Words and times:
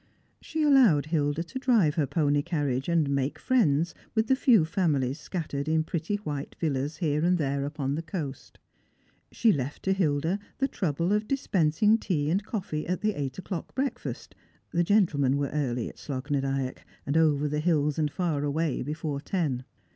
She 0.41 0.63
allowed 0.63 1.05
Hilda 1.05 1.43
to 1.43 1.59
drive 1.59 1.93
her 1.93 2.07
pony 2.07 2.41
carriage, 2.41 2.89
and 2.89 3.07
make 3.07 3.37
friends 3.37 3.93
with 4.15 4.25
the 4.25 4.35
few 4.35 4.65
families 4.65 5.19
scattered 5.19 5.69
in 5.69 5.83
pretty 5.83 6.15
white 6.15 6.55
villas 6.59 6.97
here 6.97 7.21
anc". 7.21 7.37
there 7.37 7.63
upon 7.65 7.93
the 7.93 8.01
coast. 8.01 8.57
She 9.31 9.53
left 9.53 9.83
to 9.83 9.93
Hilda 9.93 10.39
the 10.57 10.67
trouble 10.67 11.13
of 11.13 11.27
dispens 11.27 11.83
ing 11.83 11.99
tea 11.99 12.31
and 12.31 12.43
coffee 12.43 12.87
at 12.87 13.01
the 13.01 13.13
eight 13.13 13.37
o'clock 13.37 13.75
breakfast; 13.75 14.33
the 14.71 14.83
gentlemen 14.83 15.37
were 15.37 15.51
early 15.53 15.87
at 15.87 15.99
Slogh 15.99 16.31
na 16.31 16.39
Dyack, 16.39 16.79
and 17.05 17.15
over 17.15 17.47
the 17.47 17.59
hills 17.59 17.99
and 17.99 18.09
far 18.11 18.43
away 18.43 18.81
before 18.81 19.21
ten. 19.21 19.65